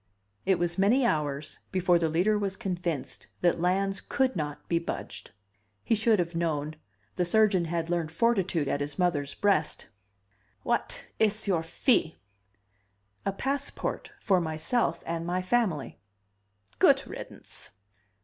It 0.47 0.57
was 0.57 0.79
many 0.79 1.05
hours 1.05 1.59
before 1.71 1.99
the 1.99 2.09
Leader 2.09 2.35
was 2.35 2.57
convinced 2.57 3.27
that 3.41 3.59
Lans 3.59 4.01
could 4.01 4.35
not 4.35 4.67
be 4.67 4.79
budged. 4.79 5.29
He 5.83 5.93
should 5.93 6.17
have 6.17 6.33
known 6.33 6.75
the 7.17 7.23
surgeon 7.23 7.65
had 7.65 7.87
learned 7.87 8.11
fortitude 8.11 8.67
at 8.67 8.81
his 8.81 8.97
mother's 8.97 9.35
breast. 9.35 9.85
"What 10.63 11.05
is 11.19 11.47
your 11.47 11.61
fee?" 11.61 12.17
"A 13.27 13.31
passport 13.31 14.09
for 14.19 14.41
myself 14.41 15.03
and 15.05 15.23
my 15.23 15.43
family." 15.43 15.99
"Good 16.79 17.05
riddance." 17.05 17.69